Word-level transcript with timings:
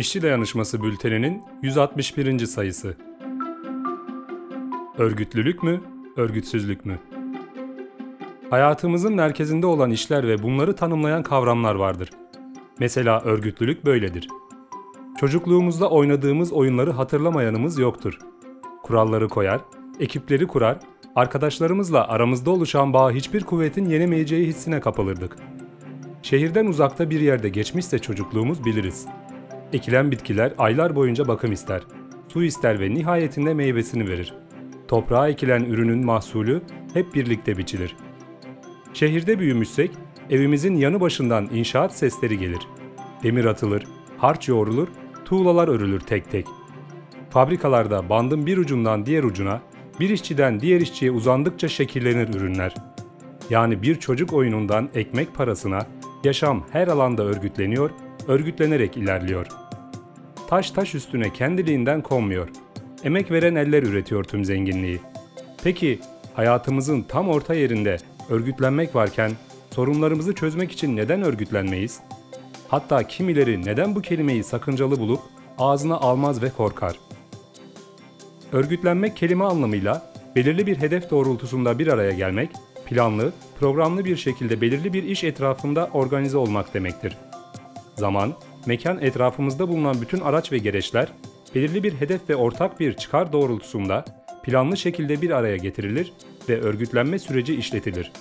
İşçi 0.00 0.22
Dayanışması 0.22 0.82
Bülteni'nin 0.82 1.42
161. 1.62 2.46
sayısı. 2.46 2.96
Örgütlülük 4.98 5.62
mü, 5.62 5.80
örgütsüzlük 6.16 6.86
mü? 6.86 6.98
Hayatımızın 8.50 9.14
merkezinde 9.14 9.66
olan 9.66 9.90
işler 9.90 10.28
ve 10.28 10.42
bunları 10.42 10.76
tanımlayan 10.76 11.22
kavramlar 11.22 11.74
vardır. 11.74 12.10
Mesela 12.78 13.20
örgütlülük 13.20 13.84
böyledir. 13.84 14.28
Çocukluğumuzda 15.20 15.90
oynadığımız 15.90 16.52
oyunları 16.52 16.90
hatırlamayanımız 16.90 17.78
yoktur. 17.78 18.18
Kuralları 18.82 19.28
koyar, 19.28 19.60
ekipleri 20.00 20.46
kurar, 20.46 20.78
arkadaşlarımızla 21.16 22.08
aramızda 22.08 22.50
oluşan 22.50 22.92
bağ 22.92 23.10
hiçbir 23.10 23.44
kuvvetin 23.44 23.84
yenemeyeceği 23.84 24.46
hissine 24.46 24.80
kapılırdık. 24.80 25.36
Şehirden 26.22 26.66
uzakta 26.66 27.10
bir 27.10 27.20
yerde 27.20 27.48
geçmişse 27.48 27.98
çocukluğumuz 27.98 28.64
biliriz. 28.64 29.06
Ekilen 29.72 30.10
bitkiler 30.10 30.52
aylar 30.58 30.96
boyunca 30.96 31.28
bakım 31.28 31.52
ister, 31.52 31.82
su 32.28 32.42
ister 32.42 32.80
ve 32.80 32.94
nihayetinde 32.94 33.54
meyvesini 33.54 34.08
verir. 34.08 34.34
Toprağa 34.88 35.28
ekilen 35.28 35.64
ürünün 35.64 36.06
mahsulü 36.06 36.62
hep 36.94 37.14
birlikte 37.14 37.58
biçilir. 37.58 37.96
Şehirde 38.94 39.38
büyümüşsek 39.38 39.90
evimizin 40.30 40.76
yanı 40.76 41.00
başından 41.00 41.48
inşaat 41.52 41.96
sesleri 41.96 42.38
gelir. 42.38 42.68
Demir 43.22 43.44
atılır, 43.44 43.86
harç 44.18 44.48
yoğrulur, 44.48 44.88
tuğlalar 45.24 45.68
örülür 45.68 46.00
tek 46.00 46.30
tek. 46.30 46.46
Fabrikalarda 47.30 48.08
bandın 48.08 48.46
bir 48.46 48.58
ucundan 48.58 49.06
diğer 49.06 49.24
ucuna, 49.24 49.60
bir 50.00 50.10
işçiden 50.10 50.60
diğer 50.60 50.80
işçiye 50.80 51.10
uzandıkça 51.10 51.68
şekillenir 51.68 52.34
ürünler. 52.34 52.74
Yani 53.50 53.82
bir 53.82 53.94
çocuk 53.94 54.32
oyunundan 54.32 54.88
ekmek 54.94 55.34
parasına 55.34 55.86
yaşam 56.24 56.66
her 56.72 56.88
alanda 56.88 57.22
örgütleniyor, 57.22 57.90
örgütlenerek 58.30 58.96
ilerliyor. 58.96 59.46
Taş 60.48 60.70
taş 60.70 60.94
üstüne 60.94 61.32
kendiliğinden 61.32 62.02
konmuyor. 62.02 62.48
Emek 63.04 63.30
veren 63.30 63.54
eller 63.54 63.82
üretiyor 63.82 64.24
tüm 64.24 64.44
zenginliği. 64.44 65.00
Peki 65.64 65.98
hayatımızın 66.34 67.02
tam 67.02 67.28
orta 67.28 67.54
yerinde 67.54 67.96
örgütlenmek 68.28 68.94
varken 68.94 69.32
sorunlarımızı 69.70 70.34
çözmek 70.34 70.72
için 70.72 70.96
neden 70.96 71.22
örgütlenmeyiz? 71.22 72.00
Hatta 72.68 73.02
kimileri 73.02 73.64
neden 73.64 73.94
bu 73.94 74.02
kelimeyi 74.02 74.44
sakıncalı 74.44 75.00
bulup 75.00 75.20
ağzına 75.58 75.96
almaz 75.96 76.42
ve 76.42 76.50
korkar? 76.50 76.96
Örgütlenmek 78.52 79.16
kelime 79.16 79.44
anlamıyla 79.44 80.12
belirli 80.36 80.66
bir 80.66 80.76
hedef 80.76 81.10
doğrultusunda 81.10 81.78
bir 81.78 81.86
araya 81.86 82.12
gelmek, 82.12 82.50
planlı, 82.86 83.32
programlı 83.60 84.04
bir 84.04 84.16
şekilde 84.16 84.60
belirli 84.60 84.92
bir 84.92 85.02
iş 85.02 85.24
etrafında 85.24 85.90
organize 85.92 86.36
olmak 86.36 86.74
demektir. 86.74 87.16
Zaman, 87.96 88.34
mekan 88.66 89.02
etrafımızda 89.02 89.68
bulunan 89.68 90.02
bütün 90.02 90.20
araç 90.20 90.52
ve 90.52 90.58
gereçler 90.58 91.08
belirli 91.54 91.82
bir 91.82 91.94
hedef 91.94 92.30
ve 92.30 92.36
ortak 92.36 92.80
bir 92.80 92.92
çıkar 92.92 93.32
doğrultusunda 93.32 94.04
planlı 94.42 94.76
şekilde 94.76 95.22
bir 95.22 95.30
araya 95.30 95.56
getirilir 95.56 96.12
ve 96.48 96.60
örgütlenme 96.60 97.18
süreci 97.18 97.54
işletilir. 97.54 98.12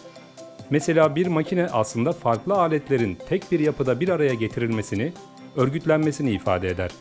Mesela 0.70 1.16
bir 1.16 1.28
makine 1.28 1.68
aslında 1.68 2.12
farklı 2.12 2.54
aletlerin 2.54 3.18
tek 3.30 3.52
bir 3.52 3.60
yapıda 3.60 4.00
bir 4.00 4.10
araya 4.10 4.34
getirilmesini, 4.34 5.14
örgütlenmesini 5.56 6.32
ifade 6.32 6.68
eder. 6.68 6.92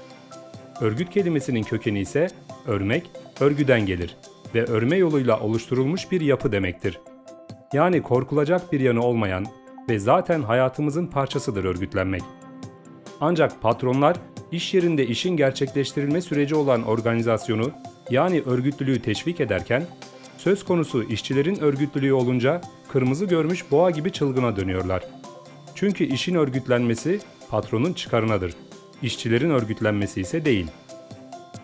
Örgüt 0.80 1.10
kelimesinin 1.10 1.62
kökeni 1.62 2.00
ise 2.00 2.28
örmek, 2.66 3.10
örgüden 3.41 3.86
gelir 3.86 4.16
ve 4.55 4.64
örme 4.64 4.97
yoluyla 4.97 5.41
oluşturulmuş 5.41 6.10
bir 6.12 6.20
yapı 6.20 6.53
demektir. 6.53 7.00
Yani 7.72 8.03
korkulacak 8.03 8.72
bir 8.72 8.80
yanı 8.80 9.03
olmayan 9.03 9.47
ve 9.88 9.98
zaten 9.98 10.42
hayatımızın 10.42 11.06
parçasıdır 11.06 11.64
örgütlenmek. 11.64 12.22
Ancak 13.20 13.62
patronlar 13.62 14.16
iş 14.52 14.74
yerinde 14.74 15.06
işin 15.06 15.36
gerçekleştirilme 15.36 16.20
süreci 16.20 16.55
olan 16.55 16.83
organizasyonu 16.86 17.70
yani 18.10 18.42
örgütlülüğü 18.47 19.03
teşvik 19.03 19.41
ederken 19.41 19.87
söz 20.38 20.65
konusu 20.65 21.03
işçilerin 21.03 21.60
örgütlülüğü 21.60 22.12
olunca 22.12 22.60
kırmızı 22.88 23.25
görmüş 23.25 23.70
boğa 23.70 23.91
gibi 23.91 24.12
çılgına 24.12 24.56
dönüyorlar. 24.56 25.03
Çünkü 25.75 26.04
işin 26.04 26.34
örgütlenmesi 26.34 27.20
patronun 27.50 27.92
çıkarınadır. 27.92 28.54
İşçilerin 29.03 29.50
örgütlenmesi 29.50 30.21
ise 30.21 30.44
değil. 30.44 30.66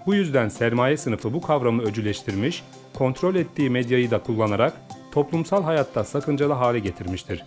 Bu 0.07 0.15
yüzden 0.15 0.49
sermaye 0.49 0.97
sınıfı 0.97 1.33
bu 1.33 1.41
kavramı 1.41 1.83
öcüleştirmiş, 1.83 2.63
kontrol 2.95 3.35
ettiği 3.35 3.71
medyayı 3.71 4.11
da 4.11 4.19
kullanarak 4.19 4.73
toplumsal 5.13 5.63
hayatta 5.63 6.05
sakıncalı 6.05 6.53
hale 6.53 6.79
getirmiştir. 6.79 7.45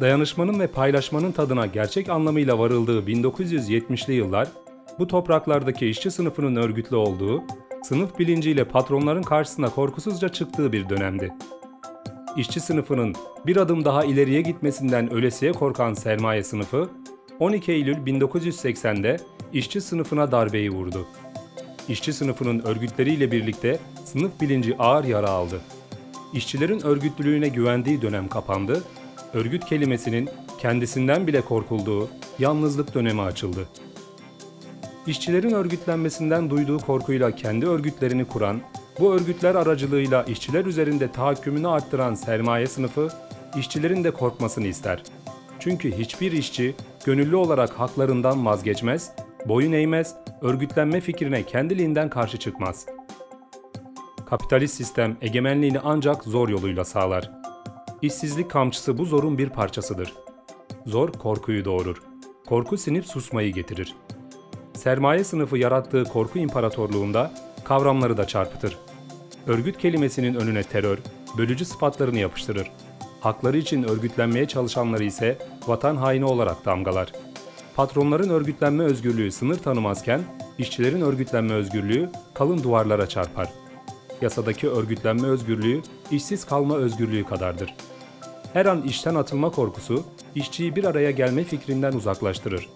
Dayanışmanın 0.00 0.60
ve 0.60 0.66
paylaşmanın 0.66 1.32
tadına 1.32 1.66
gerçek 1.66 2.08
anlamıyla 2.08 2.58
varıldığı 2.58 3.02
1970'li 3.02 4.14
yıllar, 4.14 4.48
bu 4.98 5.06
topraklardaki 5.06 5.86
işçi 5.86 6.10
sınıfının 6.10 6.56
örgütlü 6.56 6.96
olduğu, 6.96 7.42
sınıf 7.82 8.18
bilinciyle 8.18 8.64
patronların 8.64 9.22
karşısına 9.22 9.70
korkusuzca 9.70 10.28
çıktığı 10.28 10.72
bir 10.72 10.88
dönemdi. 10.88 11.32
İşçi 12.36 12.60
sınıfının 12.60 13.14
bir 13.46 13.56
adım 13.56 13.84
daha 13.84 14.04
ileriye 14.04 14.40
gitmesinden 14.40 15.12
ölesiye 15.12 15.52
korkan 15.52 15.94
sermaye 15.94 16.42
sınıfı, 16.42 16.90
12 17.38 17.72
Eylül 17.72 17.96
1980'de 17.96 19.16
işçi 19.52 19.80
sınıfına 19.80 20.32
darbeyi 20.32 20.70
vurdu. 20.70 21.06
İşçi 21.88 22.12
sınıfının 22.12 22.60
örgütleriyle 22.60 23.32
birlikte 23.32 23.78
sınıf 24.04 24.40
bilinci 24.40 24.76
ağır 24.78 25.04
yara 25.04 25.30
aldı. 25.30 25.60
İşçilerin 26.32 26.86
örgütlülüğüne 26.86 27.48
güvendiği 27.48 28.02
dönem 28.02 28.28
kapandı 28.28 28.82
örgüt 29.34 29.64
kelimesinin 29.64 30.28
kendisinden 30.58 31.26
bile 31.26 31.40
korkulduğu 31.40 32.08
yalnızlık 32.38 32.94
dönemi 32.94 33.22
açıldı. 33.22 33.68
İşçilerin 35.06 35.50
örgütlenmesinden 35.50 36.50
duyduğu 36.50 36.78
korkuyla 36.78 37.36
kendi 37.36 37.66
örgütlerini 37.66 38.24
kuran, 38.24 38.60
bu 39.00 39.14
örgütler 39.14 39.54
aracılığıyla 39.54 40.22
işçiler 40.22 40.64
üzerinde 40.64 41.12
tahakkümünü 41.12 41.68
arttıran 41.68 42.14
sermaye 42.14 42.66
sınıfı, 42.66 43.08
işçilerin 43.58 44.04
de 44.04 44.10
korkmasını 44.10 44.66
ister. 44.66 45.02
Çünkü 45.58 45.98
hiçbir 45.98 46.32
işçi 46.32 46.74
gönüllü 47.04 47.36
olarak 47.36 47.70
haklarından 47.70 48.46
vazgeçmez, 48.46 49.12
boyun 49.46 49.72
eğmez, 49.72 50.14
örgütlenme 50.42 51.00
fikrine 51.00 51.42
kendiliğinden 51.42 52.10
karşı 52.10 52.38
çıkmaz. 52.38 52.86
Kapitalist 54.26 54.74
sistem 54.74 55.16
egemenliğini 55.20 55.80
ancak 55.80 56.24
zor 56.24 56.48
yoluyla 56.48 56.84
sağlar. 56.84 57.45
İşsizlik 58.02 58.50
kamçısı 58.50 58.98
bu 58.98 59.04
zorun 59.04 59.38
bir 59.38 59.48
parçasıdır. 59.48 60.12
Zor 60.86 61.12
korkuyu 61.12 61.64
doğurur. 61.64 62.02
Korku 62.46 62.76
sinip 62.76 63.06
susmayı 63.06 63.52
getirir. 63.52 63.94
Sermaye 64.74 65.24
sınıfı 65.24 65.58
yarattığı 65.58 66.04
korku 66.04 66.38
imparatorluğunda 66.38 67.32
kavramları 67.64 68.16
da 68.16 68.26
çarpıtır. 68.26 68.78
Örgüt 69.46 69.78
kelimesinin 69.78 70.34
önüne 70.34 70.62
terör, 70.62 70.98
bölücü 71.38 71.64
sıfatlarını 71.64 72.18
yapıştırır. 72.18 72.70
Hakları 73.20 73.58
için 73.58 73.82
örgütlenmeye 73.82 74.48
çalışanları 74.48 75.04
ise 75.04 75.38
vatan 75.66 75.96
haini 75.96 76.24
olarak 76.24 76.64
damgalar. 76.64 77.12
Patronların 77.76 78.28
örgütlenme 78.28 78.84
özgürlüğü 78.84 79.32
sınır 79.32 79.58
tanımazken, 79.58 80.20
işçilerin 80.58 81.00
örgütlenme 81.00 81.54
özgürlüğü 81.54 82.10
kalın 82.34 82.62
duvarlara 82.62 83.08
çarpar. 83.08 83.65
Yasadaki 84.22 84.68
örgütlenme 84.68 85.28
özgürlüğü 85.28 85.82
işsiz 86.10 86.44
kalma 86.44 86.76
özgürlüğü 86.76 87.24
kadardır. 87.24 87.74
Her 88.52 88.66
an 88.66 88.82
işten 88.82 89.14
atılma 89.14 89.50
korkusu 89.50 90.04
işçiyi 90.34 90.76
bir 90.76 90.84
araya 90.84 91.10
gelme 91.10 91.44
fikrinden 91.44 91.92
uzaklaştırır. 91.92 92.68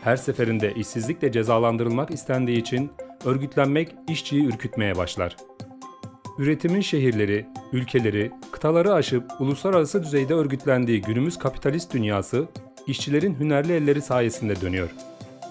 Her 0.00 0.16
seferinde 0.16 0.74
işsizlikle 0.74 1.32
cezalandırılmak 1.32 2.10
istendiği 2.10 2.58
için 2.58 2.90
örgütlenmek 3.24 3.94
işçiyi 4.08 4.44
ürkütmeye 4.44 4.96
başlar. 4.96 5.36
Üretimin 6.38 6.80
şehirleri, 6.80 7.46
ülkeleri, 7.72 8.32
kıtaları 8.52 8.94
aşıp 8.94 9.24
uluslararası 9.40 10.02
düzeyde 10.02 10.34
örgütlendiği 10.34 11.02
günümüz 11.02 11.38
kapitalist 11.38 11.94
dünyası 11.94 12.48
işçilerin 12.86 13.36
hünerli 13.40 13.72
elleri 13.72 14.02
sayesinde 14.02 14.60
dönüyor. 14.60 14.90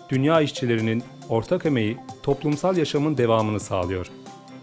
Dünya 0.09 0.41
işçilerinin 0.41 1.03
ortak 1.29 1.65
emeği 1.65 1.97
toplumsal 2.23 2.77
yaşamın 2.77 3.17
devamını 3.17 3.59
sağlıyor. 3.59 4.07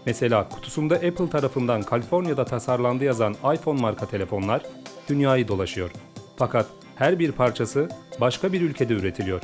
Mesela 0.05 0.49
kutusunda 0.49 0.95
Apple 0.95 1.29
tarafından 1.29 1.81
Kaliforniya'da 1.81 2.45
tasarlandı 2.45 3.03
yazan 3.03 3.33
iPhone 3.33 3.81
marka 3.81 4.05
telefonlar 4.05 4.61
dünyayı 5.09 5.47
dolaşıyor. 5.47 5.91
Fakat 6.37 6.67
her 6.95 7.19
bir 7.19 7.31
parçası 7.31 7.89
başka 8.21 8.53
bir 8.53 8.61
ülkede 8.61 8.93
üretiliyor. 8.93 9.41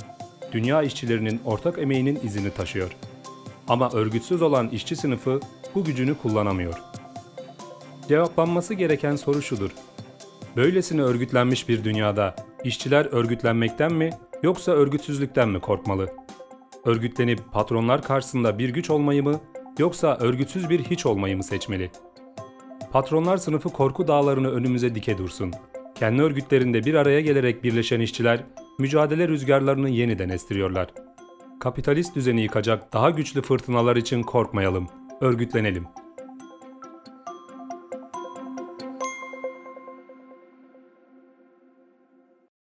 Dünya 0.52 0.84
işçilerinin 0.84 1.42
ortak 1.46 1.80
emeğinin 1.80 2.20
izini 2.24 2.52
taşıyor. 2.52 2.96
Ama 3.68 3.92
örgütsüz 3.92 4.42
olan 4.42 4.70
işçi 4.70 4.96
sınıfı 4.96 5.40
bu 5.76 5.84
gücünü 5.84 6.18
kullanamıyor. 6.18 6.74
Cevaplanması 8.08 8.74
gereken 8.74 9.16
soru 9.16 9.42
şudur. 9.42 9.72
Böylesine 10.56 11.02
örgütlenmiş 11.02 11.70
bir 11.70 11.84
dünyada 11.84 12.36
işçiler 12.64 13.06
örgütlenmekten 13.06 13.94
mi 13.94 14.10
yoksa 14.44 14.72
örgütsüzlükten 14.72 15.50
mi 15.50 15.60
korkmalı? 15.60 16.10
Örgütlenip 16.86 17.40
patronlar 17.52 18.04
karşısında 18.04 18.60
bir 18.60 18.70
güç 18.70 18.90
olmayı 18.90 19.24
mı 19.24 19.40
yoksa 19.82 20.18
örgütsüz 20.22 20.70
bir 20.70 20.80
hiç 20.80 21.06
olmayı 21.06 21.38
mı 21.38 21.44
seçmeli?'' 21.44 21.92
Patronlar 22.92 23.38
sınıfı 23.38 23.70
korku 23.70 24.08
dağlarını 24.08 24.52
önümüze 24.52 24.96
dike 24.96 25.18
dursun. 25.18 25.52
Kendi 25.96 26.22
örgütlerinde 26.22 26.86
bir 26.86 26.94
araya 26.94 27.22
gelerek 27.22 27.64
birleşen 27.64 28.00
işçiler 28.00 28.44
mücadele 28.80 29.28
rüzgarlarını 29.28 29.90
yeniden 29.90 30.30
estiriyorlar. 30.30 30.94
Kapitalist 31.60 32.16
düzeni 32.16 32.42
yıkacak 32.42 32.94
daha 32.94 33.10
güçlü 33.10 33.42
fırtınalar 33.42 33.96
için 33.96 34.24
korkmayalım, 34.24 34.88
örgütlenelim. 35.22 35.88